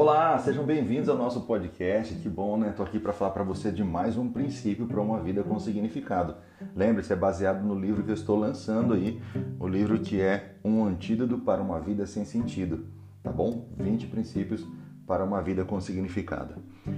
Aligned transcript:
Olá, 0.00 0.38
sejam 0.38 0.64
bem-vindos 0.64 1.10
ao 1.10 1.16
nosso 1.18 1.42
podcast. 1.42 2.14
Que 2.14 2.26
bom, 2.26 2.56
né? 2.56 2.72
Tô 2.74 2.82
aqui 2.82 2.98
para 2.98 3.12
falar 3.12 3.32
para 3.32 3.44
você 3.44 3.70
de 3.70 3.84
mais 3.84 4.16
um 4.16 4.32
princípio 4.32 4.86
para 4.86 4.98
uma 4.98 5.20
vida 5.20 5.42
com 5.42 5.58
significado. 5.58 6.36
Lembre-se, 6.74 7.12
é 7.12 7.16
baseado 7.16 7.62
no 7.62 7.78
livro 7.78 8.02
que 8.02 8.08
eu 8.08 8.14
estou 8.14 8.38
lançando 8.38 8.94
aí, 8.94 9.20
o 9.58 9.68
livro 9.68 10.00
que 10.00 10.18
é 10.18 10.54
Um 10.64 10.86
Antídoto 10.86 11.36
para 11.40 11.60
uma 11.60 11.78
Vida 11.78 12.06
Sem 12.06 12.24
Sentido, 12.24 12.86
tá 13.22 13.30
bom? 13.30 13.68
20 13.76 14.06
princípios 14.06 14.66
para 15.06 15.22
uma 15.22 15.42
vida 15.42 15.66
com 15.66 15.78
significado. 15.82 16.54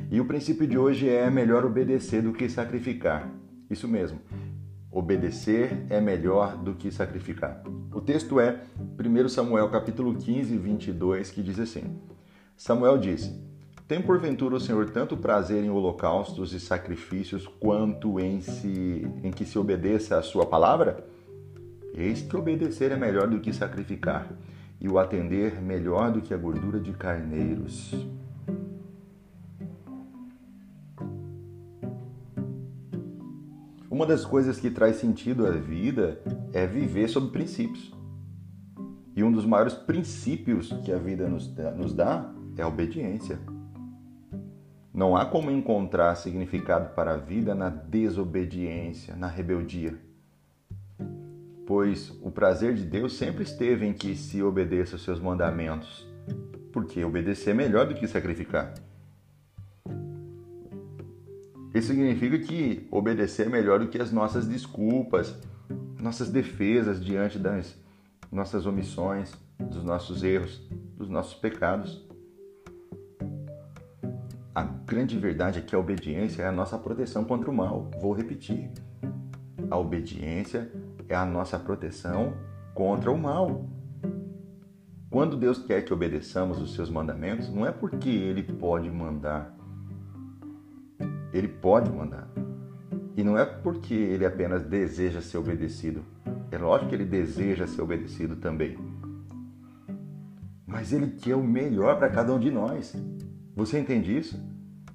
E 0.08 0.20
o 0.20 0.24
princípio 0.24 0.64
de 0.64 0.78
hoje 0.78 1.08
é 1.08 1.28
melhor 1.28 1.64
obedecer 1.64 2.22
do 2.22 2.32
que 2.32 2.48
sacrificar. 2.48 3.28
Isso 3.68 3.88
mesmo. 3.88 4.20
Obedecer 4.92 5.86
é 5.90 6.00
melhor 6.00 6.56
do 6.56 6.74
que 6.74 6.92
sacrificar. 6.92 7.64
O 7.92 8.00
texto 8.00 8.38
é 8.38 8.60
1 8.96 9.28
Samuel 9.28 9.68
capítulo 9.70 10.14
15, 10.14 10.56
22, 10.56 11.32
que 11.32 11.42
diz 11.42 11.58
assim: 11.58 11.98
Samuel 12.62 12.96
disse: 12.96 13.34
Tem 13.88 14.00
porventura 14.00 14.54
o 14.54 14.60
Senhor 14.60 14.88
tanto 14.90 15.16
prazer 15.16 15.64
em 15.64 15.70
holocaustos 15.70 16.52
e 16.52 16.60
sacrifícios 16.60 17.44
quanto 17.58 18.20
em, 18.20 18.40
se, 18.40 19.04
em 19.24 19.32
que 19.32 19.44
se 19.44 19.58
obedeça 19.58 20.16
a 20.16 20.22
sua 20.22 20.46
palavra? 20.46 21.04
Eis 21.92 22.22
que 22.22 22.36
obedecer 22.36 22.92
é 22.92 22.96
melhor 22.96 23.26
do 23.26 23.40
que 23.40 23.52
sacrificar, 23.52 24.30
e 24.80 24.88
o 24.88 24.96
atender 24.96 25.60
melhor 25.60 26.12
do 26.12 26.22
que 26.22 26.32
a 26.32 26.36
gordura 26.36 26.78
de 26.78 26.92
carneiros. 26.92 27.92
Uma 33.90 34.06
das 34.06 34.24
coisas 34.24 34.60
que 34.60 34.70
traz 34.70 34.98
sentido 34.98 35.48
à 35.48 35.50
vida 35.50 36.20
é 36.52 36.64
viver 36.64 37.08
sob 37.08 37.32
princípios. 37.32 37.92
E 39.16 39.24
um 39.24 39.32
dos 39.32 39.44
maiores 39.44 39.74
princípios 39.74 40.72
que 40.84 40.92
a 40.92 40.96
vida 40.96 41.28
nos 41.28 41.48
dá, 41.48 41.72
nos 41.72 41.92
dá 41.92 42.32
é 42.56 42.64
obediência. 42.64 43.38
Não 44.92 45.16
há 45.16 45.24
como 45.24 45.50
encontrar 45.50 46.14
significado 46.16 46.94
para 46.94 47.14
a 47.14 47.16
vida 47.16 47.54
na 47.54 47.70
desobediência, 47.70 49.16
na 49.16 49.26
rebeldia. 49.26 49.98
Pois 51.66 52.10
o 52.22 52.30
prazer 52.30 52.74
de 52.74 52.84
Deus 52.84 53.14
sempre 53.14 53.42
esteve 53.44 53.86
em 53.86 53.92
que 53.92 54.14
se 54.14 54.42
obedeça 54.42 54.96
aos 54.96 55.04
seus 55.04 55.18
mandamentos, 55.18 56.06
porque 56.72 57.02
obedecer 57.04 57.50
é 57.50 57.54
melhor 57.54 57.86
do 57.86 57.94
que 57.94 58.06
sacrificar. 58.06 58.74
Isso 61.74 61.88
significa 61.88 62.38
que 62.38 62.86
obedecer 62.90 63.46
é 63.46 63.50
melhor 63.50 63.78
do 63.78 63.88
que 63.88 63.98
as 63.98 64.12
nossas 64.12 64.46
desculpas, 64.46 65.34
nossas 65.98 66.28
defesas 66.28 67.02
diante 67.02 67.38
das 67.38 67.74
nossas 68.30 68.66
omissões, 68.66 69.32
dos 69.58 69.82
nossos 69.82 70.22
erros, 70.22 70.60
dos 70.96 71.08
nossos 71.08 71.34
pecados. 71.34 72.04
A 74.54 74.62
grande 74.62 75.18
verdade 75.18 75.58
é 75.58 75.62
que 75.62 75.74
a 75.74 75.78
obediência 75.78 76.42
é 76.42 76.46
a 76.46 76.52
nossa 76.52 76.78
proteção 76.78 77.24
contra 77.24 77.50
o 77.50 77.54
mal. 77.54 77.90
Vou 78.00 78.12
repetir. 78.12 78.70
A 79.70 79.78
obediência 79.78 80.70
é 81.08 81.14
a 81.14 81.24
nossa 81.24 81.58
proteção 81.58 82.34
contra 82.74 83.10
o 83.10 83.18
mal. 83.18 83.66
Quando 85.10 85.36
Deus 85.36 85.58
quer 85.58 85.82
que 85.82 85.92
obedeçamos 85.92 86.60
os 86.60 86.74
seus 86.74 86.90
mandamentos, 86.90 87.48
não 87.48 87.66
é 87.66 87.72
porque 87.72 88.08
Ele 88.08 88.42
pode 88.42 88.90
mandar, 88.90 89.54
ele 91.32 91.48
pode 91.48 91.90
mandar. 91.90 92.28
E 93.16 93.24
não 93.24 93.38
é 93.38 93.44
porque 93.44 93.94
ele 93.94 94.24
apenas 94.24 94.62
deseja 94.62 95.20
ser 95.20 95.38
obedecido. 95.38 96.02
É 96.50 96.58
lógico 96.58 96.90
que 96.90 96.94
ele 96.94 97.04
deseja 97.04 97.66
ser 97.66 97.82
obedecido 97.82 98.36
também. 98.36 98.78
Mas 100.66 100.92
ele 100.92 101.08
quer 101.08 101.34
o 101.34 101.42
melhor 101.42 101.98
para 101.98 102.10
cada 102.10 102.32
um 102.34 102.38
de 102.38 102.50
nós. 102.50 102.94
Você 103.54 103.78
entende 103.78 104.16
isso? 104.16 104.40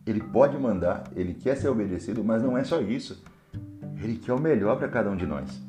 Ele 0.06 0.22
pode 0.22 0.58
mandar, 0.58 1.04
ele 1.16 1.34
quer 1.34 1.56
ser 1.56 1.68
obedecido, 1.68 2.24
mas 2.24 2.42
não 2.42 2.58
é 2.58 2.64
só 2.64 2.82
isso. 2.82 3.24
Ele 4.02 4.18
quer 4.18 4.34
o 4.34 4.40
melhor 4.40 4.78
para 4.78 4.88
cada 4.88 5.10
um 5.10 5.16
de 5.16 5.26
nós. 5.26 5.62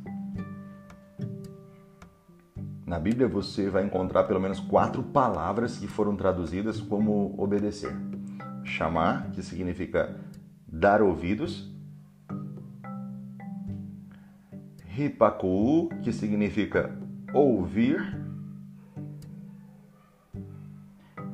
Na 2.87 2.99
Bíblia 2.99 3.28
você 3.28 3.69
vai 3.69 3.84
encontrar 3.84 4.25
pelo 4.25 4.41
menos 4.41 4.60
quatro 4.60 5.03
palavras 5.03 5.76
que 5.76 5.87
foram 5.87 6.16
traduzidas 6.16 6.81
como 6.81 7.34
obedecer: 7.37 7.94
chamar, 8.65 9.31
que 9.32 9.43
significa 9.43 10.16
dar 10.66 11.03
ouvidos. 11.03 11.70
Ripakou, 14.87 15.91
que 16.03 16.12
significa 16.12 16.91
ouvir. 17.34 18.17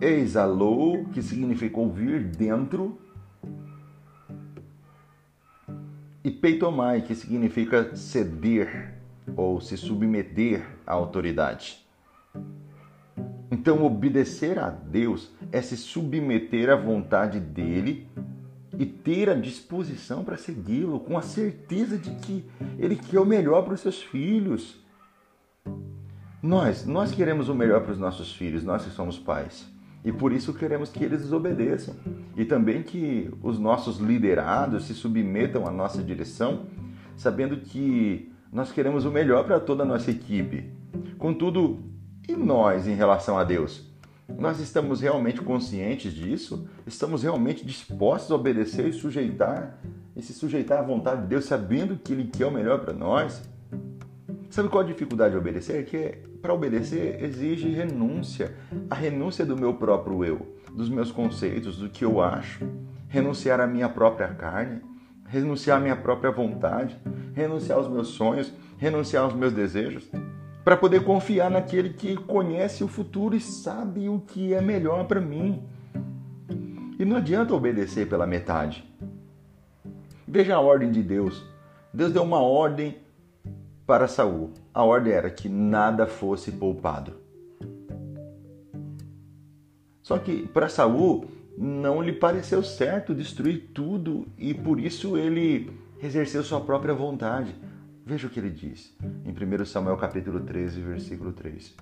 Exalou, 0.05 1.07
que 1.07 1.23
significa 1.23 1.81
ouvir 1.81 2.23
dentro. 2.23 2.99
E 6.23 6.31
peitomai, 6.31 7.03
que 7.03 7.15
significa 7.15 7.97
ceder 7.97 8.95
ou 9.35 9.61
se 9.61 9.77
submeter 9.77 10.67
à 10.87 10.93
autoridade. 10.93 11.83
Então, 13.51 13.85
obedecer 13.85 14.59
a 14.59 14.69
Deus 14.69 15.31
é 15.51 15.63
se 15.63 15.77
submeter 15.77 16.69
à 16.69 16.77
vontade 16.77 17.41
dele 17.41 18.07
e 18.79 18.85
ter 18.85 19.31
a 19.31 19.35
disposição 19.35 20.25
para 20.25 20.37
segui-lo, 20.37 21.01
com 21.01 21.17
a 21.17 21.23
certeza 21.23 21.97
de 21.97 22.11
que 22.17 22.45
ele 22.79 22.97
quer 22.97 23.21
o 23.21 23.25
melhor 23.25 23.63
para 23.63 23.75
os 23.75 23.81
seus 23.81 24.03
filhos. 24.03 24.83
Nós, 26.43 26.85
nós 26.85 27.15
queremos 27.15 27.49
o 27.49 27.55
melhor 27.55 27.83
para 27.83 27.93
os 27.93 27.99
nossos 27.99 28.35
filhos, 28.35 28.63
nós 28.63 28.85
que 28.85 28.91
somos 28.91 29.19
pais. 29.19 29.74
E 30.05 30.13
por 30.13 30.33
isso 30.33 30.53
queremos 30.53 30.91
que 30.91 31.03
eles 31.03 31.33
obedeçam. 31.33 31.95
E 32.37 32.45
também 32.45 32.83
que 32.83 33.31
os 33.43 33.59
nossos 33.59 33.99
liderados 33.99 34.85
se 34.85 34.95
submetam 34.95 35.67
à 35.67 35.71
nossa 35.71 36.03
direção, 36.03 36.67
sabendo 37.17 37.57
que 37.57 38.31
nós 38.53 38.71
queremos 38.71 39.05
o 39.05 39.11
melhor 39.11 39.45
para 39.45 39.59
toda 39.59 39.83
a 39.83 39.87
nossa 39.87 40.11
equipe. 40.11 40.71
Contudo, 41.19 41.83
e 42.29 42.37
nós 42.37 42.87
em 42.87 42.95
relação 42.95 43.39
a 43.39 43.45
Deus? 43.45 43.91
Nós 44.39 44.61
estamos 44.61 45.01
realmente 45.01 45.41
conscientes 45.41 46.13
disso? 46.13 46.69
Estamos 46.87 47.23
realmente 47.23 47.65
dispostos 47.65 48.31
a 48.31 48.35
obedecer 48.35 48.89
e 48.89 48.93
sujeitar 48.93 49.79
e 50.17 50.23
se 50.23 50.33
sujeitar 50.33 50.79
à 50.79 50.83
vontade 50.83 51.23
de 51.23 51.29
Deus, 51.29 51.45
sabendo 51.45 51.97
que 51.97 52.13
Ele 52.13 52.25
quer 52.25 52.47
o 52.47 52.51
melhor 52.51 52.81
para 52.81 52.93
nós? 52.93 53.43
Sabe 54.55 54.69
qual 54.69 54.85
a 54.85 54.87
dificuldade 54.87 55.33
de 55.33 55.37
obedecer? 55.37 55.81
É 55.81 55.83
que 55.83 56.17
para 56.41 56.55
obedecer 56.55 57.21
exige 57.25 57.71
renúncia, 57.71 58.55
a 58.89 58.95
renúncia 58.95 59.45
do 59.45 59.57
meu 59.57 59.75
próprio 59.75 60.25
eu, 60.25 60.55
dos 60.73 60.89
meus 60.89 61.11
conceitos, 61.11 61.77
do 61.77 61.89
que 61.89 62.05
eu 62.05 62.23
acho, 62.23 62.65
renunciar 63.09 63.59
à 63.59 63.67
minha 63.67 63.89
própria 63.89 64.29
carne, 64.29 64.81
renunciar 65.27 65.79
à 65.79 65.81
minha 65.81 65.97
própria 65.97 66.31
vontade, 66.31 66.97
renunciar 67.33 67.79
aos 67.79 67.89
meus 67.89 68.07
sonhos, 68.11 68.55
renunciar 68.79 69.25
aos 69.25 69.35
meus 69.35 69.53
desejos 69.53 70.09
para 70.65 70.77
poder 70.77 71.03
confiar 71.03 71.51
naquele 71.51 71.89
que 71.89 72.17
conhece 72.17 72.85
o 72.85 72.89
futuro 72.89 73.35
e 73.35 73.41
sabe 73.41 74.09
o 74.09 74.21
que 74.21 74.55
é 74.55 74.61
melhor 74.61 75.09
para 75.09 75.21
mim. 75.21 75.65
E 76.97 77.05
não 77.05 77.17
adianta 77.17 77.53
obedecer 77.53 78.09
pela 78.09 78.25
metade. 78.25 78.89
Veja 80.29 80.55
a 80.55 80.61
ordem 80.61 80.93
de 80.93 81.03
Deus. 81.03 81.45
Deus 81.93 82.13
deu 82.13 82.23
uma 82.23 82.39
ordem 82.39 83.03
para 83.87 84.09
Saul. 84.09 84.53
A 84.73 84.83
ordem 84.83 85.13
era 85.13 85.31
que 85.31 85.49
nada 85.49 86.07
fosse 86.07 86.53
poupado. 86.53 87.15
Só 90.03 90.19
que 90.19 90.47
para 90.49 90.69
Saul 90.69 91.27
não 91.57 92.03
lhe 92.03 92.13
pareceu 92.13 92.63
certo 92.63 93.15
destruir 93.15 93.71
tudo 93.73 94.27
e 94.37 94.53
por 94.53 94.79
isso 94.79 95.17
ele 95.17 95.71
exerceu 96.03 96.43
sua 96.43 96.61
própria 96.61 96.95
vontade. 96.95 97.55
Veja 98.05 98.27
o 98.27 98.31
que 98.31 98.39
ele 98.39 98.51
diz 98.51 98.95
em 99.25 99.31
1 99.31 99.65
Samuel 99.65 99.97
capítulo 99.97 100.41
13, 100.41 100.81
versículo 100.83 101.33
3. 101.33 101.75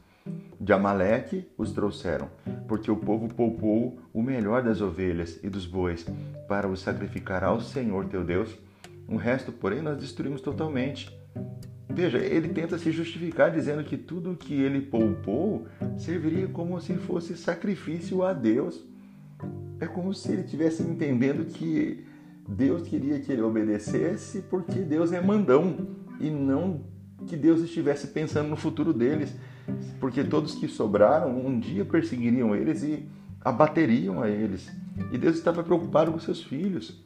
De 0.61 0.73
Amaleque 0.73 1.49
os 1.59 1.73
trouxeram, 1.73 2.31
porque 2.69 2.89
o 2.89 2.97
povo 2.97 3.27
poupou 3.27 3.99
o 4.13 4.23
melhor 4.23 4.63
das 4.63 4.81
ovelhas 4.81 5.41
e 5.43 5.51
dos 5.51 5.67
bois 5.67 6.07
para 6.47 6.69
os 6.69 6.81
sacrificar 6.81 7.43
ao 7.43 7.61
Senhor 7.61 8.07
teu 8.07 8.23
Deus. 8.23 8.57
O 9.09 9.17
resto, 9.17 9.51
porém, 9.51 9.83
nós 9.83 9.99
destruímos 9.99 10.41
totalmente. 10.41 11.11
Veja, 11.89 12.19
ele 12.19 12.49
tenta 12.49 12.79
se 12.79 12.91
justificar 12.91 13.51
dizendo 13.51 13.85
que 13.85 13.97
tudo 13.97 14.37
que 14.37 14.55
ele 14.55 14.81
poupou 14.81 15.67
serviria 15.99 16.49
como 16.49 16.81
se 16.81 16.95
fosse 16.95 17.37
sacrifício 17.37 18.23
a 18.23 18.33
Deus. 18.33 18.83
É 19.81 19.87
como 19.87 20.15
se 20.15 20.33
ele 20.33 20.43
estivesse 20.43 20.83
entendendo 20.83 21.45
que 21.45 22.05
Deus 22.49 22.83
queria 22.83 23.21
que 23.21 23.33
ele 23.33 23.43
obedecesse 23.43 24.43
porque 24.43 24.81
Deus 24.81 25.13
é 25.13 25.21
mandão 25.21 25.89
e 26.21 26.31
não 26.31 26.93
que 27.27 27.37
Deus 27.37 27.61
estivesse 27.61 28.09
pensando 28.09 28.49
no 28.49 28.57
futuro 28.57 28.93
deles, 28.93 29.35
porque 30.01 30.25
todos 30.25 30.55
que 30.55 30.69
sobraram 30.69 31.47
um 31.47 31.59
dia 31.59 31.85
perseguiriam 31.85 32.55
eles 32.55 32.83
e 32.83 33.09
abateriam 33.41 34.23
a 34.23 34.29
eles. 34.29 34.71
E 35.13 35.19
Deus 35.19 35.37
estava 35.37 35.63
preocupado 35.63 36.13
com 36.13 36.19
seus 36.19 36.43
filhos. 36.43 37.01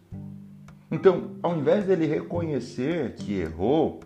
Então, 0.91 1.33
ao 1.43 1.57
invés 1.57 1.85
dele 1.85 2.07
reconhecer 2.07 3.15
que 3.15 3.35
errou, 3.35 4.01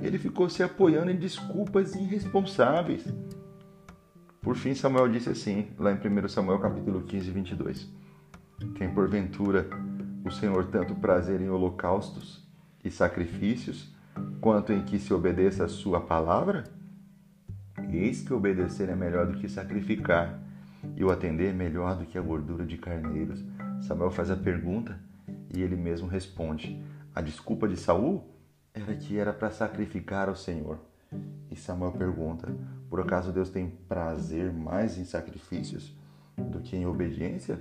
ele 0.00 0.18
ficou 0.18 0.48
se 0.48 0.62
apoiando 0.62 1.10
em 1.10 1.16
desculpas 1.16 1.94
irresponsáveis. 1.94 3.04
Por 4.40 4.56
fim, 4.56 4.74
Samuel 4.74 5.08
disse 5.08 5.28
assim, 5.28 5.68
lá 5.78 5.92
em 5.92 5.96
1 5.96 6.28
Samuel 6.28 6.58
capítulo 6.58 7.02
15, 7.02 7.30
22. 7.30 7.92
Tem 8.78 8.92
porventura 8.92 9.68
o 10.24 10.30
Senhor 10.30 10.66
tanto 10.66 10.94
prazer 10.94 11.40
em 11.40 11.48
holocaustos 11.48 12.46
e 12.84 12.90
sacrifícios, 12.90 13.92
quanto 14.40 14.72
em 14.72 14.84
que 14.84 14.98
se 14.98 15.12
obedeça 15.12 15.64
a 15.64 15.68
sua 15.68 16.00
palavra? 16.00 16.64
Eis 17.90 18.22
que 18.22 18.32
obedecer 18.32 18.88
é 18.88 18.94
melhor 18.94 19.26
do 19.26 19.38
que 19.38 19.48
sacrificar, 19.48 20.40
e 20.96 21.04
o 21.04 21.10
atender 21.10 21.50
é 21.50 21.52
melhor 21.52 21.96
do 21.96 22.06
que 22.06 22.18
a 22.18 22.22
gordura 22.22 22.64
de 22.64 22.76
carneiros. 22.76 23.44
Samuel 23.80 24.10
faz 24.10 24.30
a 24.30 24.36
pergunta 24.36 24.98
e 25.54 25.60
ele 25.62 25.76
mesmo 25.76 26.06
responde. 26.06 26.80
A 27.14 27.20
desculpa 27.20 27.66
de 27.66 27.76
Saul 27.76 28.24
era 28.74 28.94
que 28.94 29.18
era 29.18 29.32
para 29.32 29.50
sacrificar 29.50 30.28
ao 30.28 30.36
Senhor. 30.36 30.78
E 31.50 31.56
Samuel 31.56 31.92
pergunta: 31.92 32.48
por 32.88 33.00
acaso 33.00 33.32
Deus 33.32 33.50
tem 33.50 33.70
prazer 33.88 34.52
mais 34.52 34.98
em 34.98 35.04
sacrifícios 35.04 35.94
do 36.36 36.60
que 36.60 36.76
em 36.76 36.86
obediência? 36.86 37.60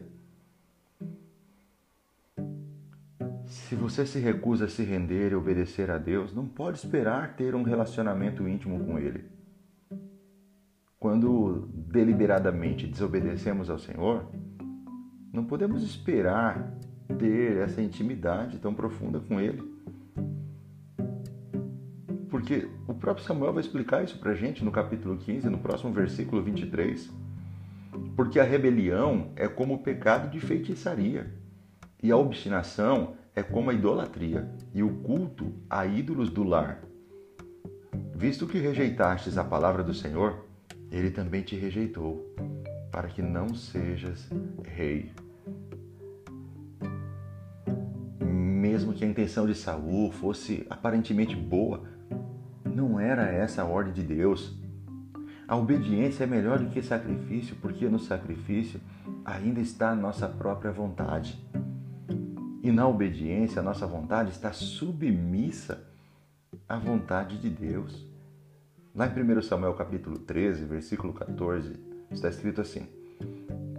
Se 3.46 3.76
você 3.76 4.06
se 4.06 4.20
recusa 4.20 4.66
a 4.66 4.70
se 4.70 4.84
render 4.84 5.32
e 5.32 5.36
obedecer 5.36 5.90
a 5.90 5.98
Deus, 5.98 6.34
não 6.34 6.46
pode 6.46 6.78
esperar 6.78 7.36
ter 7.36 7.56
um 7.56 7.64
relacionamento 7.64 8.48
íntimo 8.48 8.86
com 8.86 9.00
Ele. 9.00 9.26
Quando 11.00 11.70
deliberadamente 11.74 12.86
desobedecemos 12.86 13.70
ao 13.70 13.80
Senhor, 13.80 14.30
não 15.32 15.46
podemos 15.46 15.84
esperar 15.84 16.74
ter 17.18 17.58
essa 17.58 17.82
intimidade 17.82 18.60
tão 18.60 18.74
profunda 18.74 19.20
com 19.20 19.40
Ele. 19.40 19.77
Porque 22.38 22.70
o 22.88 22.94
próprio 22.94 23.26
Samuel 23.26 23.52
vai 23.52 23.62
explicar 23.62 24.04
isso 24.04 24.20
para 24.20 24.30
a 24.30 24.36
gente 24.36 24.64
no 24.64 24.72
capítulo 24.72 25.18
15, 25.18 25.50
no 25.50 25.58
próximo 25.58 25.92
versículo 25.92 26.40
23. 26.44 27.10
Porque 28.16 28.40
a 28.40 28.44
rebelião 28.44 29.32
é 29.36 29.48
como 29.48 29.74
o 29.74 29.80
pecado 29.80 30.30
de 30.30 30.40
feitiçaria, 30.40 31.34
e 32.02 32.12
a 32.12 32.16
obstinação 32.16 33.16
é 33.36 33.42
como 33.42 33.72
a 33.72 33.74
idolatria, 33.74 34.48
e 34.72 34.84
o 34.84 34.98
culto 34.98 35.52
a 35.68 35.88
ídolos 35.88 36.30
do 36.30 36.44
lar. 36.44 36.84
Visto 38.14 38.46
que 38.46 38.60
rejeitastes 38.60 39.36
a 39.36 39.44
palavra 39.44 39.84
do 39.84 39.96
Senhor, 39.96 40.46
ele 40.92 41.10
também 41.10 41.42
te 41.42 41.56
rejeitou, 41.56 42.24
para 42.92 43.08
que 43.08 43.24
não 43.24 43.56
sejas 43.56 44.30
rei. 44.64 45.12
Mesmo 48.22 48.94
que 48.94 49.04
a 49.04 49.08
intenção 49.08 49.48
de 49.48 49.56
Saul 49.56 50.12
fosse 50.12 50.68
aparentemente 50.70 51.36
boa, 51.36 51.97
não 52.78 53.00
era 53.00 53.24
essa 53.24 53.64
a 53.64 53.66
ordem 53.66 53.92
de 53.92 54.04
Deus. 54.04 54.56
A 55.48 55.56
obediência 55.56 56.26
é 56.26 56.28
melhor 56.28 56.60
do 56.60 56.70
que 56.70 56.80
sacrifício, 56.84 57.56
porque 57.60 57.90
no 57.90 57.98
sacrifício 57.98 58.80
ainda 59.26 59.60
está 59.60 59.90
a 59.90 59.96
nossa 59.96 60.30
própria 60.30 60.72
vontade. 60.72 61.44
E 62.62 62.72
na 62.72 62.88
obediência, 62.88 63.62
a 63.62 63.64
nossa 63.64 63.88
vontade 63.88 64.30
está 64.30 64.54
submissa 64.54 65.88
à 66.70 66.78
vontade 66.78 67.40
de 67.40 67.50
Deus. 67.50 68.06
Lá 68.94 69.08
em 69.08 69.38
1 69.38 69.42
Samuel 69.42 69.74
capítulo 69.74 70.20
13, 70.20 70.66
versículo 70.66 71.14
14, 71.14 71.80
está 72.12 72.30
escrito 72.30 72.62
assim: 72.62 72.86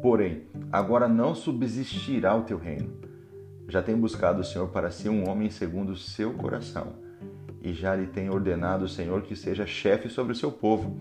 Porém, 0.02 0.48
agora 0.72 1.06
não 1.06 1.36
subsistirá 1.36 2.34
o 2.34 2.42
teu 2.42 2.58
reino. 2.58 2.90
Já 3.68 3.80
tem 3.80 3.96
buscado 3.96 4.40
o 4.40 4.44
Senhor 4.44 4.68
para 4.68 4.90
si 4.90 5.08
um 5.08 5.28
homem 5.28 5.50
segundo 5.50 5.90
o 5.90 5.96
seu 5.96 6.32
coração, 6.34 6.94
e 7.62 7.72
já 7.72 7.94
lhe 7.94 8.06
tem 8.06 8.30
ordenado 8.30 8.84
o 8.84 8.88
Senhor 8.88 9.22
que 9.22 9.36
seja 9.36 9.66
chefe 9.66 10.08
sobre 10.08 10.32
o 10.32 10.36
seu 10.36 10.50
povo. 10.50 10.98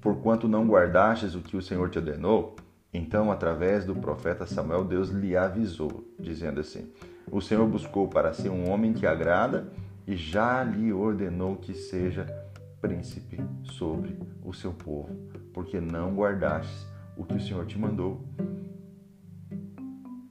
Porquanto 0.00 0.48
não 0.48 0.66
guardastes 0.66 1.34
o 1.34 1.40
que 1.40 1.56
o 1.56 1.62
Senhor 1.62 1.88
te 1.90 1.98
ordenou, 1.98 2.56
então, 2.94 3.32
através 3.32 3.84
do 3.84 3.96
profeta 3.96 4.46
Samuel, 4.46 4.84
Deus 4.84 5.08
lhe 5.08 5.36
avisou, 5.36 6.08
dizendo 6.16 6.60
assim: 6.60 6.92
O 7.28 7.40
Senhor 7.40 7.66
buscou 7.66 8.06
para 8.06 8.32
si 8.32 8.48
um 8.48 8.70
homem 8.70 8.92
que 8.92 9.04
agrada 9.04 9.66
e 10.06 10.14
já 10.14 10.62
lhe 10.62 10.92
ordenou 10.92 11.56
que 11.56 11.74
seja 11.74 12.24
príncipe 12.80 13.38
sobre 13.64 14.16
o 14.44 14.52
seu 14.52 14.72
povo, 14.72 15.12
porque 15.52 15.80
não 15.80 16.14
guardaste 16.14 16.86
o 17.16 17.24
que 17.24 17.34
o 17.34 17.40
Senhor 17.40 17.66
te 17.66 17.76
mandou. 17.76 18.24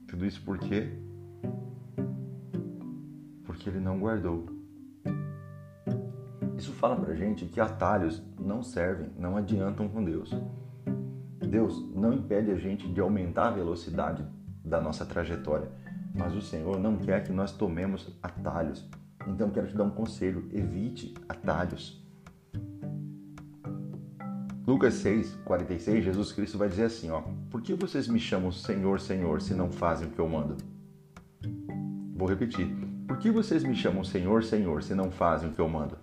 Tudo 0.08 0.24
isso 0.24 0.40
por 0.42 0.56
quê? 0.56 0.88
Porque 3.44 3.68
ele 3.68 3.80
não 3.80 3.98
guardou. 3.98 4.53
Isso 6.56 6.72
fala 6.72 6.96
pra 6.96 7.14
gente 7.14 7.46
que 7.46 7.60
atalhos 7.60 8.22
não 8.38 8.62
servem, 8.62 9.10
não 9.18 9.36
adiantam 9.36 9.88
com 9.88 10.04
Deus. 10.04 10.30
Deus 11.40 11.84
não 11.94 12.12
impede 12.12 12.50
a 12.50 12.56
gente 12.56 12.88
de 12.88 13.00
aumentar 13.00 13.48
a 13.48 13.52
velocidade 13.52 14.24
da 14.64 14.80
nossa 14.80 15.04
trajetória, 15.04 15.70
mas 16.14 16.34
o 16.34 16.40
Senhor 16.40 16.78
não 16.78 16.96
quer 16.96 17.22
que 17.24 17.32
nós 17.32 17.52
tomemos 17.52 18.08
atalhos. 18.22 18.88
Então 19.26 19.50
quero 19.50 19.68
te 19.68 19.76
dar 19.76 19.84
um 19.84 19.90
conselho: 19.90 20.48
evite 20.52 21.14
atalhos. 21.28 22.02
Lucas 24.66 24.94
6, 24.94 25.34
46, 25.44 26.04
Jesus 26.04 26.32
Cristo 26.32 26.56
vai 26.56 26.68
dizer 26.68 26.84
assim: 26.84 27.10
ó, 27.10 27.22
Por 27.50 27.60
que 27.60 27.74
vocês 27.74 28.08
me 28.08 28.18
chamam 28.18 28.50
Senhor, 28.50 28.98
Senhor, 29.00 29.42
se 29.42 29.54
não 29.54 29.70
fazem 29.70 30.08
o 30.08 30.10
que 30.10 30.18
eu 30.18 30.28
mando? 30.28 30.56
Vou 32.16 32.28
repetir. 32.28 32.66
Por 33.06 33.18
que 33.18 33.30
vocês 33.30 33.62
me 33.62 33.74
chamam 33.74 34.02
Senhor, 34.02 34.42
Senhor, 34.42 34.82
se 34.82 34.94
não 34.94 35.10
fazem 35.10 35.50
o 35.50 35.52
que 35.52 35.60
eu 35.60 35.68
mando? 35.68 35.98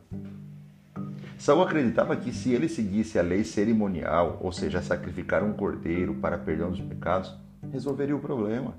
Saul 1.41 1.63
acreditava 1.63 2.15
que 2.15 2.31
se 2.31 2.53
ele 2.53 2.69
seguisse 2.69 3.17
a 3.17 3.23
lei 3.23 3.43
cerimonial, 3.43 4.37
ou 4.43 4.51
seja, 4.51 4.79
sacrificar 4.79 5.43
um 5.43 5.53
cordeiro 5.53 6.13
para 6.13 6.37
perdão 6.37 6.69
dos 6.69 6.81
pecados, 6.81 7.35
resolveria 7.71 8.15
o 8.15 8.19
problema. 8.19 8.75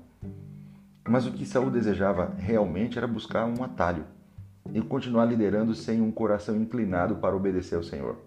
Mas 1.05 1.25
o 1.25 1.33
que 1.33 1.45
Saul 1.45 1.69
desejava 1.69 2.33
realmente 2.37 2.97
era 2.97 3.05
buscar 3.05 3.45
um 3.45 3.65
atalho 3.65 4.05
e 4.73 4.81
continuar 4.81 5.25
liderando 5.25 5.75
sem 5.75 5.99
um 5.99 6.09
coração 6.09 6.55
inclinado 6.55 7.17
para 7.17 7.35
obedecer 7.35 7.75
ao 7.75 7.83
Senhor, 7.83 8.17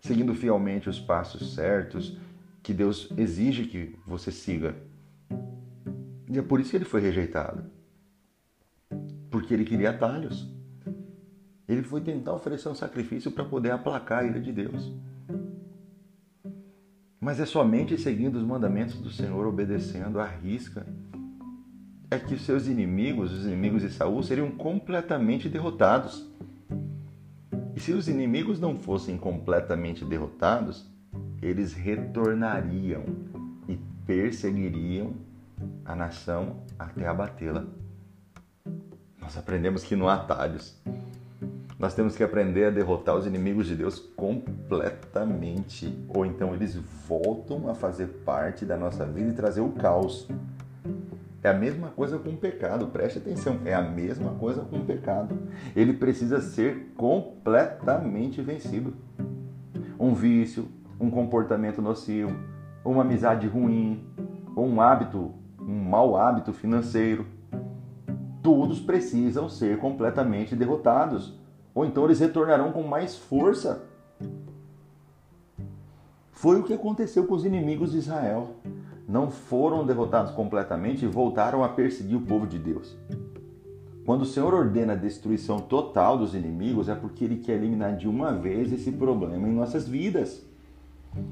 seguindo 0.00 0.34
fielmente 0.34 0.88
os 0.88 0.98
passos 0.98 1.54
certos 1.54 2.18
que 2.60 2.74
Deus 2.74 3.08
exige 3.16 3.66
que 3.66 3.96
você 4.04 4.32
siga. 4.32 4.74
E 6.28 6.36
é 6.36 6.42
por 6.42 6.58
isso 6.58 6.70
que 6.70 6.76
ele 6.76 6.84
foi 6.84 7.00
rejeitado. 7.00 7.66
Porque 9.30 9.54
ele 9.54 9.64
queria 9.64 9.90
atalhos. 9.90 10.52
Ele 11.68 11.82
foi 11.82 12.00
tentar 12.00 12.34
oferecer 12.34 12.68
um 12.68 12.74
sacrifício 12.74 13.30
para 13.30 13.44
poder 13.44 13.70
aplacar 13.70 14.20
a 14.20 14.24
ira 14.24 14.40
de 14.40 14.52
Deus. 14.52 14.92
Mas 17.20 17.40
é 17.40 17.46
somente 17.46 17.96
seguindo 17.96 18.36
os 18.36 18.42
mandamentos 18.42 19.00
do 19.00 19.10
Senhor, 19.10 19.46
obedecendo 19.46 20.20
à 20.20 20.26
risca, 20.26 20.86
é 22.10 22.18
que 22.18 22.34
os 22.34 22.42
seus 22.42 22.66
inimigos, 22.66 23.32
os 23.32 23.46
inimigos 23.46 23.82
de 23.82 23.90
Saul, 23.90 24.22
seriam 24.22 24.50
completamente 24.50 25.48
derrotados. 25.48 26.30
E 27.74 27.80
se 27.80 27.92
os 27.92 28.08
inimigos 28.08 28.60
não 28.60 28.78
fossem 28.78 29.16
completamente 29.16 30.04
derrotados, 30.04 30.86
eles 31.40 31.72
retornariam 31.72 33.04
e 33.66 33.78
perseguiriam 34.06 35.14
a 35.84 35.94
nação 35.94 36.62
até 36.78 37.06
abatê-la. 37.06 37.64
Nós 39.20 39.36
aprendemos 39.38 39.82
que 39.82 39.96
não 39.96 40.08
há 40.08 40.14
atalhos. 40.14 40.78
Nós 41.84 41.92
temos 41.92 42.16
que 42.16 42.24
aprender 42.24 42.64
a 42.64 42.70
derrotar 42.70 43.14
os 43.14 43.26
inimigos 43.26 43.66
de 43.66 43.76
Deus 43.76 43.98
completamente, 43.98 45.94
ou 46.08 46.24
então 46.24 46.54
eles 46.54 46.74
voltam 47.06 47.68
a 47.68 47.74
fazer 47.74 48.06
parte 48.24 48.64
da 48.64 48.74
nossa 48.74 49.04
vida 49.04 49.28
e 49.28 49.34
trazer 49.34 49.60
o 49.60 49.68
caos. 49.68 50.26
É 51.42 51.50
a 51.50 51.52
mesma 51.52 51.88
coisa 51.88 52.18
com 52.18 52.30
o 52.30 52.36
pecado, 52.38 52.86
preste 52.86 53.18
atenção, 53.18 53.58
é 53.66 53.74
a 53.74 53.82
mesma 53.82 54.30
coisa 54.30 54.62
com 54.62 54.78
o 54.78 54.84
pecado. 54.86 55.36
Ele 55.76 55.92
precisa 55.92 56.40
ser 56.40 56.90
completamente 56.96 58.40
vencido. 58.40 58.94
Um 60.00 60.14
vício, 60.14 60.66
um 60.98 61.10
comportamento 61.10 61.82
nocivo, 61.82 62.34
uma 62.82 63.02
amizade 63.02 63.46
ruim, 63.46 64.02
um 64.56 64.80
hábito, 64.80 65.34
um 65.60 65.84
mau 65.84 66.16
hábito 66.16 66.54
financeiro, 66.54 67.26
todos 68.42 68.80
precisam 68.80 69.50
ser 69.50 69.76
completamente 69.76 70.56
derrotados 70.56 71.43
ou 71.74 71.84
então 71.84 72.04
eles 72.04 72.20
retornarão 72.20 72.72
com 72.72 72.82
mais 72.82 73.16
força. 73.16 73.82
Foi 76.30 76.60
o 76.60 76.62
que 76.62 76.72
aconteceu 76.72 77.26
com 77.26 77.34
os 77.34 77.44
inimigos 77.44 77.92
de 77.92 77.98
Israel. 77.98 78.56
Não 79.08 79.30
foram 79.30 79.84
derrotados 79.84 80.30
completamente 80.32 81.04
e 81.04 81.08
voltaram 81.08 81.64
a 81.64 81.68
perseguir 81.68 82.16
o 82.16 82.20
povo 82.20 82.46
de 82.46 82.58
Deus. 82.58 82.96
Quando 84.04 84.22
o 84.22 84.26
Senhor 84.26 84.52
ordena 84.52 84.92
a 84.92 84.96
destruição 84.96 85.58
total 85.58 86.18
dos 86.18 86.34
inimigos, 86.34 86.88
é 86.88 86.94
porque 86.94 87.24
Ele 87.24 87.38
quer 87.38 87.54
eliminar 87.54 87.96
de 87.96 88.06
uma 88.06 88.32
vez 88.32 88.70
esse 88.72 88.92
problema 88.92 89.48
em 89.48 89.52
nossas 89.52 89.88
vidas. 89.88 90.44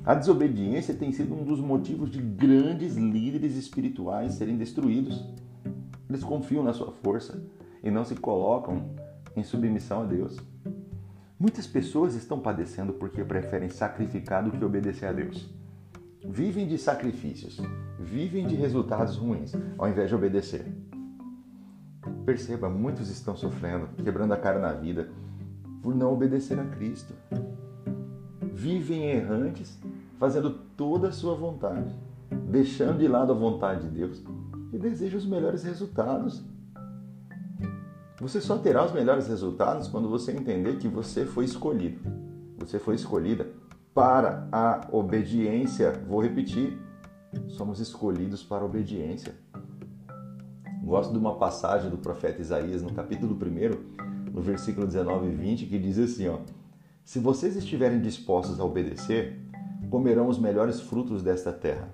A 0.05 0.15
desobediência 0.15 0.95
tem 0.95 1.13
sido 1.13 1.35
um 1.35 1.45
dos 1.45 1.61
motivos 1.61 2.11
de 2.11 2.21
grandes 2.21 2.97
líderes 2.97 3.57
espirituais 3.57 4.35
serem 4.35 4.57
destruídos. 4.57 5.23
Eles 6.09 6.25
confiam 6.25 6.63
na 6.63 6.73
sua 6.73 6.93
força 6.93 7.43
e 7.83 7.91
não 7.91 8.05
se 8.05 8.15
colocam 8.15 8.85
em 9.37 9.43
submissão 9.43 10.03
a 10.03 10.05
Deus. 10.05 10.37
Muitas 11.39 11.67
pessoas 11.67 12.15
estão 12.15 12.39
padecendo 12.39 12.93
porque 12.93 13.25
preferem 13.25 13.69
sacrificar 13.69 14.45
do 14.45 14.53
que 14.53 14.65
obedecer 14.65 15.07
a 15.07 15.13
Deus. 15.13 15.51
Vivem 16.25 16.69
de 16.69 16.79
sacrifícios, 16.79 17.61
vivem 17.99 18.47
de 18.47 18.55
resultados 18.55 19.17
ruins, 19.17 19.53
ao 19.77 19.89
invés 19.89 20.09
de 20.09 20.15
obedecer. 20.15 20.65
Perceba, 22.25 22.71
muitos 22.71 23.11
estão 23.11 23.37
sofrendo, 23.37 23.89
quebrando 24.05 24.33
a 24.33 24.37
cara 24.37 24.61
na 24.61 24.73
vida, 24.73 25.11
por 25.83 25.95
não 25.95 26.13
obedecer 26.13 26.61
a 26.61 26.65
Cristo. 26.65 27.13
Vivem 28.53 29.11
errantes, 29.11 29.81
fazendo 30.19 30.51
toda 30.77 31.09
a 31.09 31.13
sua 31.13 31.35
vontade, 31.35 31.93
deixando 32.49 32.99
de 32.99 33.09
lado 33.09 33.33
a 33.33 33.35
vontade 33.35 33.89
de 33.89 33.99
Deus 33.99 34.23
e 34.73 34.79
desejam 34.79 35.19
os 35.19 35.27
melhores 35.27 35.65
resultados. 35.65 36.45
Você 38.23 38.41
só 38.41 38.57
terá 38.57 38.85
os 38.85 38.93
melhores 38.93 39.27
resultados 39.27 39.89
quando 39.89 40.09
você 40.09 40.31
entender 40.31 40.77
que 40.77 40.87
você 40.87 41.27
foi 41.27 41.45
escolhido. 41.45 42.01
Você 42.57 42.79
foi 42.79 42.95
escolhida 42.95 43.49
para 43.93 44.47
a 44.53 44.87
obediência. 44.93 46.01
Vou 46.07 46.23
repetir: 46.23 46.81
somos 47.49 47.81
escolhidos 47.81 48.41
para 48.41 48.63
a 48.63 48.65
obediência. 48.65 49.35
Gosto 50.85 51.11
de 51.11 51.19
uma 51.19 51.35
passagem 51.35 51.91
do 51.91 51.99
profeta 51.99 52.41
Isaías 52.41 52.81
no 52.81 52.93
capítulo 52.93 53.35
1, 53.35 54.31
no 54.31 54.41
versículo 54.41 54.87
19 54.87 55.27
e 55.27 55.35
20, 55.35 55.67
que 55.67 55.77
diz 55.77 55.99
assim: 55.99 56.29
ó, 56.29 56.39
Se 57.05 57.19
vocês 57.19 57.57
estiverem 57.57 58.01
dispostos 58.01 58.61
a 58.61 58.65
obedecer, 58.65 59.41
comerão 59.91 60.29
os 60.29 60.39
melhores 60.39 60.81
frutos 60.81 61.25
desta 61.25 61.53
terra. 61.53 61.89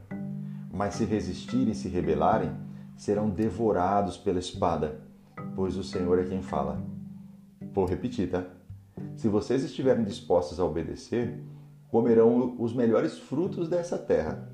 Mas 0.70 0.92
se 0.92 1.06
resistirem 1.06 1.70
e 1.70 1.74
se 1.74 1.88
rebelarem, 1.88 2.52
serão 2.98 3.30
devorados 3.30 4.18
pela 4.18 4.38
espada, 4.38 5.07
pois 5.58 5.76
o 5.76 5.82
Senhor 5.82 6.20
é 6.20 6.24
quem 6.24 6.40
fala. 6.40 6.80
Vou 7.74 7.84
repetir, 7.84 8.30
tá? 8.30 8.46
Se 9.16 9.26
vocês 9.26 9.64
estiverem 9.64 10.04
dispostos 10.04 10.60
a 10.60 10.64
obedecer, 10.64 11.42
comerão 11.88 12.54
os 12.60 12.72
melhores 12.72 13.18
frutos 13.18 13.68
dessa 13.68 13.98
terra. 13.98 14.48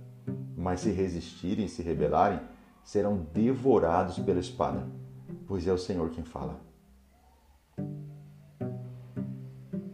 Mas 0.56 0.80
se 0.80 0.90
resistirem 0.90 1.68
se 1.68 1.82
rebelarem, 1.82 2.40
serão 2.82 3.18
devorados 3.34 4.18
pela 4.18 4.40
espada, 4.40 4.88
pois 5.46 5.66
é 5.66 5.72
o 5.74 5.76
Senhor 5.76 6.08
quem 6.08 6.24
fala. 6.24 6.58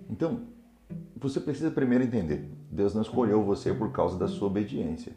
Então, 0.08 0.42
você 1.16 1.40
precisa 1.40 1.72
primeiro 1.72 2.04
entender: 2.04 2.48
Deus 2.70 2.94
não 2.94 3.02
escolheu 3.02 3.42
você 3.42 3.74
por 3.74 3.90
causa 3.90 4.16
da 4.16 4.28
sua 4.28 4.46
obediência. 4.46 5.12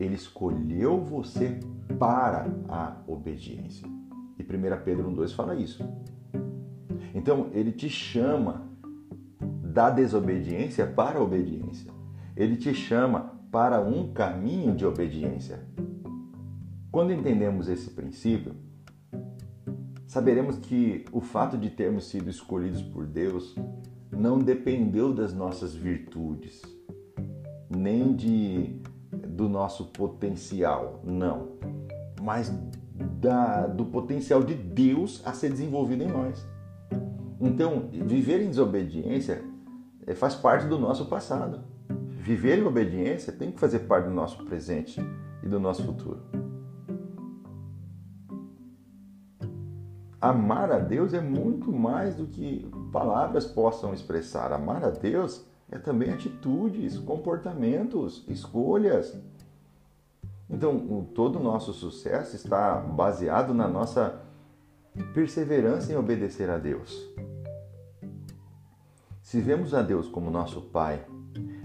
Ele 0.00 0.14
escolheu 0.14 0.98
você 1.04 1.60
para 1.98 2.46
a 2.70 2.96
obediência. 3.06 3.97
E 4.48 4.56
1 4.56 4.82
Pedro 4.84 5.10
1,2 5.10 5.34
fala 5.34 5.54
isso. 5.54 5.84
Então, 7.14 7.48
ele 7.52 7.72
te 7.72 7.88
chama 7.88 8.68
da 9.62 9.90
desobediência 9.90 10.86
para 10.86 11.18
a 11.18 11.22
obediência. 11.22 11.90
Ele 12.36 12.56
te 12.56 12.72
chama 12.72 13.38
para 13.50 13.80
um 13.80 14.12
caminho 14.12 14.74
de 14.74 14.86
obediência. 14.86 15.60
Quando 16.90 17.12
entendemos 17.12 17.68
esse 17.68 17.90
princípio, 17.90 18.54
saberemos 20.06 20.58
que 20.58 21.04
o 21.12 21.20
fato 21.20 21.56
de 21.56 21.70
termos 21.70 22.08
sido 22.08 22.30
escolhidos 22.30 22.82
por 22.82 23.06
Deus 23.06 23.54
não 24.10 24.38
dependeu 24.38 25.12
das 25.12 25.34
nossas 25.34 25.74
virtudes, 25.74 26.62
nem 27.68 28.14
de 28.14 28.80
do 29.28 29.48
nosso 29.48 29.86
potencial, 29.86 31.00
não, 31.04 31.52
mas 32.20 32.52
da, 33.20 33.66
do 33.66 33.84
potencial 33.84 34.42
de 34.42 34.54
Deus 34.54 35.22
a 35.24 35.32
ser 35.32 35.50
desenvolvido 35.50 36.04
em 36.04 36.08
nós. 36.08 36.46
Então, 37.40 37.88
viver 37.92 38.40
em 38.40 38.48
desobediência 38.48 39.42
é, 40.06 40.14
faz 40.14 40.34
parte 40.34 40.66
do 40.66 40.78
nosso 40.78 41.06
passado. 41.06 41.60
Viver 41.88 42.58
em 42.58 42.64
obediência 42.64 43.32
tem 43.32 43.50
que 43.50 43.58
fazer 43.58 43.80
parte 43.80 44.08
do 44.08 44.14
nosso 44.14 44.44
presente 44.44 45.00
e 45.42 45.48
do 45.48 45.58
nosso 45.58 45.82
futuro. 45.84 46.20
Amar 50.20 50.72
a 50.72 50.78
Deus 50.78 51.14
é 51.14 51.20
muito 51.20 51.72
mais 51.72 52.14
do 52.14 52.26
que 52.26 52.68
palavras 52.92 53.46
possam 53.46 53.94
expressar. 53.94 54.52
Amar 54.52 54.84
a 54.84 54.90
Deus 54.90 55.44
é 55.70 55.78
também 55.78 56.10
atitudes, 56.10 56.98
comportamentos, 56.98 58.24
escolhas. 58.28 59.16
Então, 60.50 61.04
todo 61.14 61.38
o 61.38 61.42
nosso 61.42 61.72
sucesso 61.72 62.34
está 62.34 62.76
baseado 62.76 63.52
na 63.52 63.68
nossa 63.68 64.22
perseverança 65.12 65.92
em 65.92 65.96
obedecer 65.96 66.48
a 66.48 66.58
Deus. 66.58 67.06
Se 69.20 69.40
vemos 69.40 69.74
a 69.74 69.82
Deus 69.82 70.08
como 70.08 70.30
nosso 70.30 70.62
Pai 70.62 71.04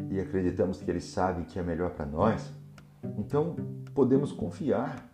e 0.10 0.20
acreditamos 0.20 0.82
que 0.82 0.92
Ele 0.92 1.00
sabe 1.00 1.42
o 1.42 1.46
que 1.46 1.58
é 1.58 1.64
melhor 1.64 1.92
para 1.92 2.06
nós, 2.06 2.52
então 3.18 3.56
podemos 3.94 4.32
confiar 4.32 5.10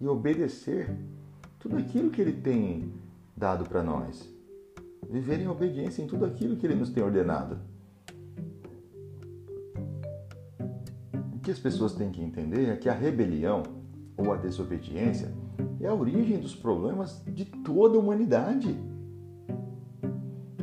e 0.00 0.06
obedecer 0.06 0.90
tudo 1.60 1.76
aquilo 1.76 2.10
que 2.10 2.20
Ele 2.20 2.32
tem 2.32 2.92
dado 3.36 3.68
para 3.68 3.82
nós. 3.82 4.28
Viver 5.08 5.40
em 5.40 5.46
obediência 5.46 6.02
em 6.02 6.08
tudo 6.08 6.24
aquilo 6.24 6.56
que 6.56 6.66
Ele 6.66 6.74
nos 6.74 6.90
tem 6.90 7.04
ordenado. 7.04 7.58
Que 11.46 11.52
as 11.52 11.60
pessoas 11.60 11.92
têm 11.92 12.10
que 12.10 12.20
entender 12.20 12.70
é 12.70 12.76
que 12.76 12.88
a 12.88 12.92
rebelião 12.92 13.62
ou 14.16 14.32
a 14.32 14.36
desobediência 14.36 15.32
é 15.80 15.86
a 15.86 15.94
origem 15.94 16.40
dos 16.40 16.56
problemas 16.56 17.22
de 17.24 17.44
toda 17.44 17.96
a 17.96 18.00
humanidade. 18.00 18.76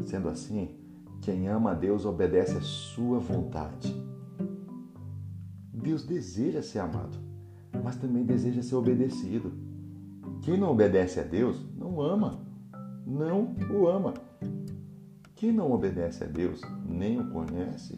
Sendo 0.06 0.28
assim, 0.28 0.76
quem 1.22 1.48
ama 1.48 1.72
a 1.72 1.74
Deus 1.74 2.06
obedece 2.06 2.58
à 2.58 2.62
sua 2.62 3.18
vontade. 3.18 3.96
Deus 5.74 6.04
deseja 6.06 6.62
ser 6.62 6.80
amado, 6.80 7.18
mas 7.82 7.96
também 7.96 8.26
deseja 8.26 8.62
ser 8.62 8.76
obedecido. 8.76 9.54
Quem 10.42 10.58
não 10.58 10.70
obedece 10.70 11.18
a 11.18 11.24
Deus 11.24 11.66
não 11.78 12.02
ama, 12.02 12.42
não 13.08 13.56
o 13.72 13.88
ama. 13.88 14.16
Quem 15.34 15.54
não 15.54 15.72
obedece 15.72 16.26
a 16.26 16.28
Deus 16.28 16.60
nem 16.86 17.22
o 17.22 17.30
conhece, 17.30 17.98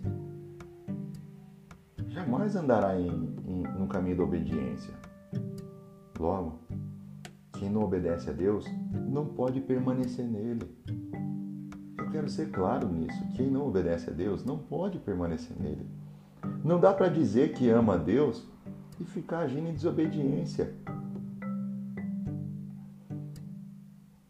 jamais 2.15 2.55
andará 2.55 2.97
em, 2.97 3.09
em, 3.45 3.63
no 3.77 3.87
caminho 3.87 4.15
da 4.15 4.23
obediência. 4.23 4.93
Logo, 6.17 6.61
quem 7.51 7.69
não 7.69 7.83
obedece 7.83 8.29
a 8.29 8.33
Deus 8.33 8.65
não 9.09 9.25
pode 9.25 9.59
permanecer 9.59 10.25
nele. 10.25 10.65
Eu 11.97 12.09
quero 12.09 12.29
ser 12.29 12.51
claro 12.51 12.87
nisso. 12.87 13.21
Quem 13.35 13.51
não 13.51 13.67
obedece 13.67 14.09
a 14.09 14.13
Deus 14.13 14.45
não 14.45 14.57
pode 14.57 14.97
permanecer 14.97 15.57
nele. 15.59 15.85
Não 16.63 16.79
dá 16.79 16.93
para 16.93 17.09
dizer 17.09 17.51
que 17.51 17.69
ama 17.69 17.95
a 17.95 17.97
Deus 17.97 18.47
e 18.97 19.03
ficar 19.03 19.39
agindo 19.39 19.67
em 19.67 19.73
desobediência. 19.73 20.73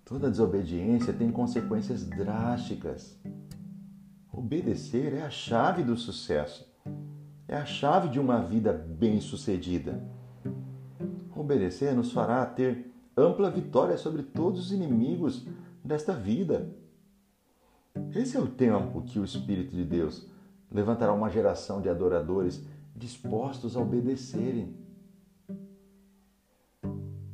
Toda 0.04 0.32
desobediência 0.32 1.14
tem 1.14 1.32
consequências 1.32 2.04
drásticas. 2.04 3.20
Obedecer 4.34 5.14
é 5.14 5.22
a 5.22 5.30
chave 5.30 5.84
do 5.84 5.96
sucesso. 5.96 6.75
É 7.48 7.56
a 7.56 7.66
chave 7.66 8.10
de 8.10 8.20
uma 8.20 8.42
vida 8.42 8.74
bem-sucedida. 8.74 10.02
Obedecer 11.36 11.94
nos 11.94 12.12
fará 12.12 12.46
ter 12.46 12.92
ampla 13.16 13.52
vitória 13.52 13.98
sobre 13.98 14.24
todos 14.24 14.60
os 14.60 14.72
inimigos 14.72 15.46
desta 15.84 16.14
vida. 16.14 16.70
Esse 18.14 18.36
é 18.36 18.40
o 18.40 18.48
tempo 18.48 19.04
que 19.04 19.20
o 19.20 19.26
Espírito 19.26 19.76
de 19.76 19.84
Deus 19.84 20.28
levantará 20.72 21.14
uma 21.14 21.30
geração 21.30 21.82
de 21.82 21.90
adoradores 21.90 22.66
dispostos 22.96 23.78
a 23.78 23.80
obedecerem. 23.80 24.76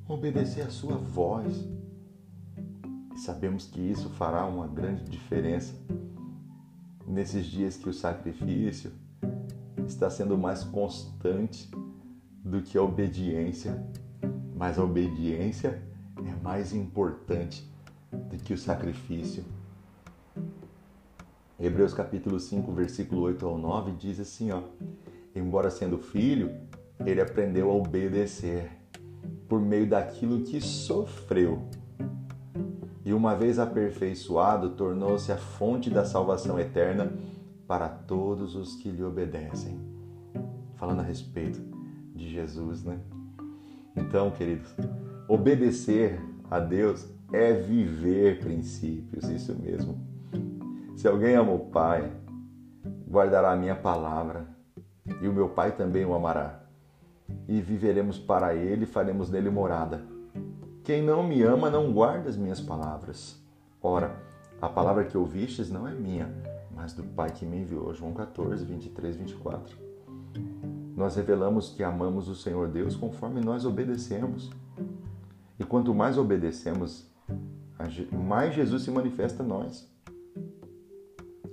Obedecer 0.08 0.63
a 0.63 0.70
sua 0.70 0.98
voz 0.98 1.65
sabemos 3.15 3.68
que 3.68 3.80
isso 3.80 4.10
fará 4.10 4.46
uma 4.46 4.68
grande 4.68 5.03
diferença 5.03 5.74
nesses 7.08 7.46
dias 7.46 7.77
que 7.77 7.88
o 7.88 7.94
sacrifício 7.94 8.91
está 9.91 10.10
sendo 10.10 10.38
mais 10.38 10.63
constante 10.63 11.69
do 12.43 12.62
que 12.62 12.77
a 12.77 12.81
obediência, 12.81 13.86
mas 14.55 14.79
a 14.79 14.83
obediência 14.83 15.81
é 16.17 16.43
mais 16.43 16.74
importante 16.74 17.69
do 18.12 18.38
que 18.38 18.53
o 18.53 18.57
sacrifício. 18.57 19.43
Hebreus 21.60 21.93
capítulo 21.93 22.39
5, 22.39 22.71
versículo 22.71 23.21
8 23.21 23.45
ao 23.45 23.57
9 23.57 23.91
diz 23.91 24.19
assim, 24.19 24.51
ó: 24.51 24.63
Embora 25.36 25.69
sendo 25.69 26.00
filho, 26.00 26.51
ele 27.05 27.21
aprendeu 27.21 27.69
a 27.69 27.74
obedecer 27.74 28.71
por 29.48 29.62
meio 29.62 29.88
daquilo 29.88 30.41
que 30.41 30.60
sofreu 30.60 31.67
e 33.03 33.13
uma 33.13 33.36
vez 33.36 33.57
aperfeiçoado, 33.57 34.69
tornou-se 34.71 35.31
a 35.31 35.38
fonte 35.38 35.89
da 35.89 36.05
salvação 36.05 36.60
eterna 36.60 37.12
para 37.71 37.87
todos 37.87 38.53
os 38.53 38.75
que 38.75 38.91
lhe 38.91 39.01
obedecem. 39.01 39.79
Falando 40.75 40.99
a 40.99 41.03
respeito 41.03 41.61
de 42.13 42.29
Jesus, 42.29 42.83
né? 42.83 42.99
Então, 43.95 44.29
queridos, 44.29 44.75
obedecer 45.25 46.21
a 46.49 46.59
Deus 46.59 47.07
é 47.31 47.53
viver 47.53 48.39
princípios, 48.39 49.23
isso 49.29 49.55
mesmo. 49.57 49.97
Se 50.97 51.07
alguém 51.07 51.33
ama 51.35 51.53
o 51.53 51.59
Pai, 51.67 52.11
guardará 53.09 53.53
a 53.53 53.55
minha 53.55 53.77
palavra, 53.77 54.47
e 55.21 55.25
o 55.29 55.33
meu 55.33 55.47
Pai 55.47 55.71
também 55.71 56.03
o 56.03 56.13
amará. 56.13 56.65
E 57.47 57.61
viveremos 57.61 58.19
para 58.19 58.53
ele, 58.53 58.85
faremos 58.85 59.29
nele 59.29 59.49
morada. 59.49 60.03
Quem 60.83 61.01
não 61.01 61.23
me 61.23 61.41
ama 61.41 61.69
não 61.69 61.93
guarda 61.93 62.27
as 62.27 62.35
minhas 62.35 62.59
palavras. 62.59 63.41
Ora, 63.81 64.13
a 64.61 64.67
palavra 64.67 65.05
que 65.05 65.17
ouvistes 65.17 65.71
não 65.71 65.87
é 65.87 65.93
minha, 65.93 66.29
mas 66.81 66.93
do 66.93 67.03
Pai 67.03 67.29
que 67.29 67.45
me 67.45 67.59
enviou. 67.59 67.93
João 67.93 68.11
14, 68.11 68.65
23, 68.65 69.15
24. 69.15 69.77
Nós 70.95 71.15
revelamos 71.15 71.69
que 71.69 71.83
amamos 71.83 72.27
o 72.27 72.33
Senhor 72.33 72.67
Deus 72.69 72.95
conforme 72.95 73.39
nós 73.39 73.65
obedecemos. 73.65 74.50
E 75.59 75.63
quanto 75.63 75.93
mais 75.93 76.17
obedecemos, 76.17 77.07
mais 78.11 78.55
Jesus 78.55 78.81
se 78.81 78.89
manifesta 78.89 79.43
a 79.43 79.45
nós. 79.45 79.88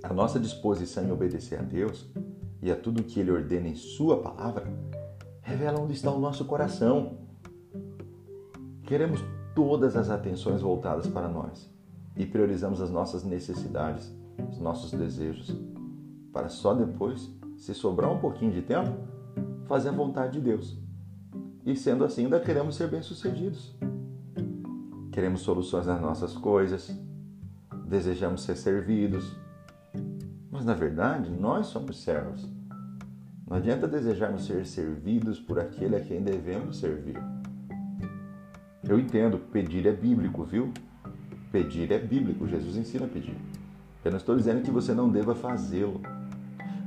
A 0.01 0.11
nossa 0.11 0.39
disposição 0.39 1.03
em 1.03 1.11
obedecer 1.11 1.59
a 1.59 1.63
Deus 1.63 2.07
e 2.59 2.71
a 2.71 2.75
tudo 2.75 3.03
que 3.03 3.19
Ele 3.19 3.29
ordena 3.29 3.67
em 3.67 3.75
Sua 3.75 4.19
palavra 4.19 4.65
revela 5.43 5.79
onde 5.79 5.93
está 5.93 6.11
o 6.11 6.19
nosso 6.19 6.43
coração. 6.45 7.19
Queremos 8.81 9.23
todas 9.53 9.95
as 9.95 10.09
atenções 10.09 10.61
voltadas 10.61 11.05
para 11.05 11.29
nós 11.29 11.69
e 12.15 12.25
priorizamos 12.25 12.81
as 12.81 12.89
nossas 12.89 13.23
necessidades, 13.23 14.11
os 14.49 14.59
nossos 14.59 14.91
desejos, 14.91 15.55
para 16.31 16.49
só 16.49 16.73
depois, 16.73 17.29
se 17.57 17.73
sobrar 17.73 18.11
um 18.11 18.19
pouquinho 18.19 18.51
de 18.51 18.61
tempo, 18.61 18.91
fazer 19.67 19.89
a 19.89 19.93
vontade 19.93 20.33
de 20.33 20.41
Deus. 20.41 20.77
E 21.65 21.75
sendo 21.75 22.03
assim, 22.03 22.23
ainda 22.23 22.39
queremos 22.39 22.75
ser 22.75 22.87
bem-sucedidos. 22.87 23.75
Queremos 25.11 25.41
soluções 25.41 25.85
nas 25.85 26.01
nossas 26.01 26.33
coisas, 26.35 26.89
desejamos 27.85 28.43
ser 28.43 28.55
servidos. 28.55 29.35
Mas 30.49 30.65
na 30.65 30.73
verdade, 30.73 31.29
nós 31.29 31.67
somos 31.67 32.01
servos. 32.01 32.47
Não 33.47 33.57
adianta 33.57 33.87
desejarmos 33.87 34.45
ser 34.45 34.65
servidos 34.65 35.39
por 35.39 35.59
aquele 35.59 35.95
a 35.95 35.99
quem 35.99 36.21
devemos 36.21 36.77
servir. 36.77 37.17
Eu 38.87 38.99
entendo, 38.99 39.37
pedir 39.37 39.85
é 39.85 39.91
bíblico, 39.91 40.43
viu? 40.43 40.71
Pedir 41.51 41.91
é 41.91 41.99
bíblico, 41.99 42.47
Jesus 42.47 42.77
ensina 42.77 43.05
a 43.05 43.09
pedir. 43.09 43.35
Eu 44.03 44.11
não 44.11 44.17
estou 44.17 44.35
dizendo 44.35 44.61
que 44.61 44.71
você 44.71 44.93
não 44.93 45.09
deva 45.09 45.35
fazê-lo. 45.35 46.01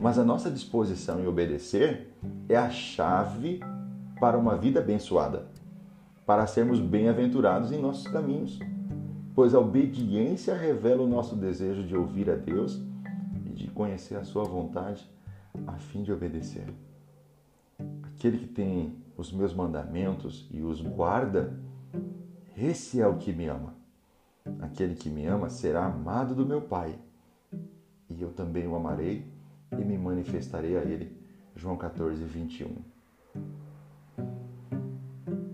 Mas 0.01 0.19
a 0.19 0.25
nossa 0.25 0.51
disposição 0.51 1.21
em 1.21 1.27
obedecer 1.27 2.13
é 2.49 2.57
a 2.57 2.71
chave 2.71 3.61
para 4.19 4.39
uma 4.39 4.57
vida 4.57 4.81
abençoada, 4.81 5.47
para 6.27 6.47
sermos 6.47 6.81
bem-aventurados 6.81 7.71
em 7.71 7.81
nossos 7.81 8.09
caminhos. 8.09 8.59
Pois 9.35 9.55
a 9.55 9.61
obediência 9.61 10.55
revela 10.55 11.03
o 11.03 11.09
nosso 11.09 11.37
desejo 11.37 11.85
de 11.85 11.97
ouvir 11.97 12.31
a 12.31 12.35
Deus 12.35 12.81
e 13.47 13.51
de 13.51 13.69
conhecer 13.69 14.17
a 14.17 14.25
Sua 14.25 14.45
vontade 14.45 15.09
a 15.67 15.75
fim 15.75 16.03
de 16.03 16.13
obedecer. 16.13 16.67
Aquele 18.03 18.39
que 18.39 18.47
tem 18.47 18.97
os 19.17 19.33
meus 19.33 19.55
mandamentos 19.55 20.49
e 20.51 20.63
os 20.63 20.81
guarda, 20.81 21.53
esse 22.57 23.01
é 23.01 23.07
o 23.07 23.17
que 23.17 23.33
me 23.33 23.47
ama. 23.47 23.82
Aquele 24.61 24.95
que 24.95 25.09
me 25.09 25.27
ama 25.27 25.49
será 25.49 25.87
amado 25.87 26.35
do 26.35 26.47
meu 26.47 26.61
Pai, 26.61 26.95
e 28.09 28.21
eu 28.21 28.31
também 28.33 28.67
o 28.67 28.75
amarei 28.75 29.27
e 29.73 29.85
me 29.85 29.97
manifestarei 29.97 30.77
a 30.77 30.83
ele. 30.83 31.17
João 31.55 31.77
14, 31.77 32.23
21. 32.25 32.93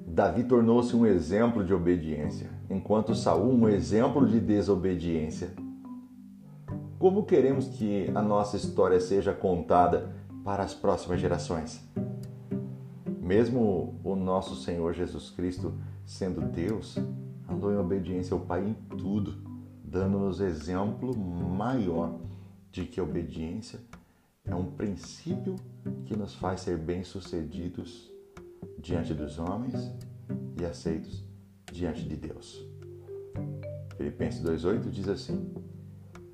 Davi 0.06 0.42
tornou-se 0.44 0.96
um 0.96 1.06
exemplo 1.06 1.64
de 1.64 1.72
obediência, 1.72 2.50
enquanto 2.68 3.14
Saul 3.14 3.52
um 3.52 3.68
exemplo 3.68 4.26
de 4.26 4.40
desobediência. 4.40 5.50
Como 6.98 7.24
queremos 7.24 7.68
que 7.68 8.10
a 8.14 8.20
nossa 8.20 8.56
história 8.56 8.98
seja 8.98 9.32
contada 9.32 10.12
para 10.44 10.64
as 10.64 10.74
próximas 10.74 11.20
gerações? 11.20 11.80
Mesmo 13.20 14.00
o 14.02 14.16
nosso 14.16 14.56
Senhor 14.56 14.92
Jesus 14.94 15.30
Cristo 15.30 15.74
sendo 16.04 16.40
Deus, 16.40 16.98
andou 17.48 17.72
em 17.72 17.76
obediência 17.76 18.34
ao 18.34 18.40
Pai 18.40 18.64
em 18.64 18.74
tudo, 18.96 19.34
dando-nos 19.82 20.40
exemplo 20.40 21.16
maior 21.16 22.20
de 22.70 22.84
que 22.84 23.00
a 23.00 23.02
obediência 23.02 23.80
é 24.44 24.54
um 24.54 24.70
princípio 24.72 25.56
que 26.04 26.16
nos 26.16 26.34
faz 26.34 26.60
ser 26.60 26.76
bem-sucedidos 26.76 28.10
diante 28.78 29.14
dos 29.14 29.38
homens 29.38 29.74
e 30.60 30.64
aceitos 30.64 31.24
diante 31.72 32.06
de 32.06 32.16
Deus. 32.16 32.66
Filipenses 33.96 34.42
2,8 34.42 34.90
diz 34.90 35.08
assim: 35.08 35.52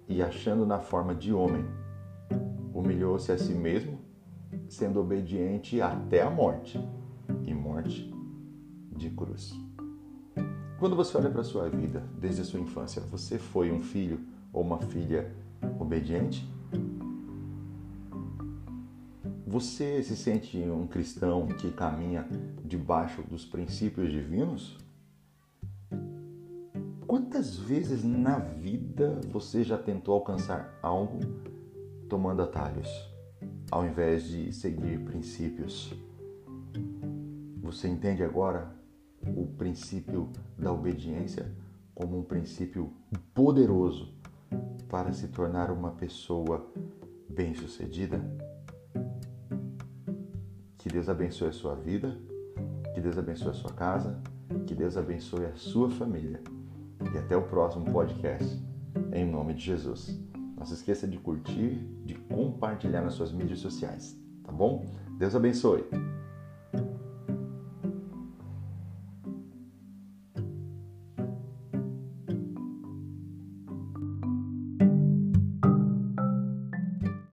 E 0.09 0.23
achando 0.23 0.67
na 0.67 0.81
forma 0.81 1.15
de 1.15 1.33
homem, 1.33 1.65
humilhou-se 2.73 3.31
a 3.33 3.39
si 3.39 3.55
mesmo, 3.55 3.99
sendo 4.69 5.01
obediente 5.01 5.81
até 5.81 6.23
a 6.23 6.31
morte 6.31 6.79
e 7.47 7.55
morte 7.55 8.13
de 8.97 9.11
cruz. 9.11 9.55
Quando 10.85 10.97
você 10.97 11.17
olha 11.17 11.31
para 11.31 11.41
a 11.41 11.45
sua 11.45 11.67
vida, 11.67 12.03
desde 12.21 12.43
a 12.43 12.45
sua 12.45 12.61
infância, 12.61 13.01
você 13.01 13.39
foi 13.39 13.73
um 13.73 13.81
filho 13.81 14.21
ou 14.53 14.61
uma 14.61 14.79
filha 14.79 15.35
obediente? 15.81 16.47
Você 19.47 20.03
se 20.03 20.15
sente 20.15 20.59
um 20.59 20.87
cristão 20.87 21.47
que 21.47 21.71
caminha 21.71 22.29
debaixo 22.63 23.23
dos 23.23 23.47
princípios 23.47 24.13
divinos? 24.13 24.77
Quantas 27.07 27.57
vezes 27.57 28.05
na 28.05 28.39
vida 28.39 29.23
você 29.31 29.65
já 29.65 29.79
tentou 29.79 30.17
alcançar 30.17 30.79
algo 30.83 31.19
tomando 32.11 32.43
atalhos, 32.43 32.91
ao 33.71 33.87
invés 33.87 34.25
de 34.25 34.53
seguir 34.53 35.03
princípios? 35.03 35.95
Você 37.63 37.89
entende 37.89 38.23
agora 38.23 38.84
o 39.37 39.47
princípio 39.47 40.31
da 40.59 40.73
obediência 40.73 41.51
como 41.95 42.19
um 42.19 42.23
princípio 42.23 42.93
poderoso 43.33 44.13
para 44.89 45.13
se 45.13 45.29
tornar 45.29 45.71
uma 45.71 45.93
pessoa 45.93 46.67
bem-sucedida? 47.29 48.21
Que 50.79 50.89
Deus 50.89 51.09
abençoe 51.09 51.49
a 51.49 51.53
sua 51.53 51.75
vida, 51.75 52.17
que 52.95 53.01
Deus 53.01 53.17
abençoe 53.17 53.51
a 53.51 53.55
sua 53.55 53.73
casa, 53.73 54.21
que 54.67 54.75
Deus 54.75 54.97
abençoe 54.97 55.47
a 55.47 55.55
sua 55.55 55.91
família. 55.91 56.41
E 57.15 57.19
até 57.19 57.37
o 57.37 57.43
próximo 57.43 57.91
podcast, 57.91 58.63
em 59.13 59.25
nome 59.25 59.55
de 59.55 59.63
Jesus. 59.63 60.19
Não 60.57 60.65
se 60.65 60.75
esqueça 60.75 61.07
de 61.07 61.19
curtir, 61.19 61.77
de 62.05 62.15
compartilhar 62.15 63.03
nas 63.03 63.15
suas 63.15 63.33
mídias 63.33 63.59
sociais, 63.59 64.17
tá 64.43 64.53
bom? 64.53 64.85
Deus 65.19 65.35
abençoe. 65.35 65.85